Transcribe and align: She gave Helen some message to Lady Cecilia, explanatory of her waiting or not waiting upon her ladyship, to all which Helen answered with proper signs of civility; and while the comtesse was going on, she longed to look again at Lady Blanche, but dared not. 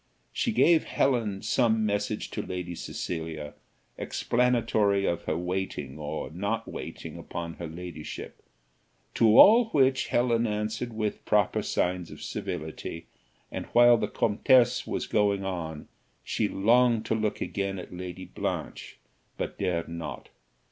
She 0.33 0.51
gave 0.51 0.85
Helen 0.85 1.43
some 1.43 1.85
message 1.85 2.31
to 2.31 2.41
Lady 2.41 2.73
Cecilia, 2.73 3.53
explanatory 3.99 5.05
of 5.05 5.25
her 5.25 5.37
waiting 5.37 5.99
or 5.99 6.31
not 6.31 6.67
waiting 6.67 7.19
upon 7.19 7.53
her 7.57 7.67
ladyship, 7.67 8.41
to 9.13 9.37
all 9.37 9.65
which 9.65 10.07
Helen 10.07 10.47
answered 10.47 10.91
with 10.91 11.23
proper 11.23 11.61
signs 11.61 12.09
of 12.09 12.23
civility; 12.23 13.05
and 13.51 13.67
while 13.73 13.95
the 13.95 14.07
comtesse 14.07 14.87
was 14.87 15.05
going 15.05 15.45
on, 15.45 15.87
she 16.23 16.47
longed 16.47 17.05
to 17.05 17.13
look 17.13 17.39
again 17.39 17.77
at 17.77 17.93
Lady 17.95 18.25
Blanche, 18.25 18.97
but 19.37 19.59
dared 19.59 19.87
not. 19.87 20.29